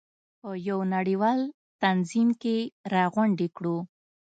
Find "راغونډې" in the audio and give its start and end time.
2.93-3.47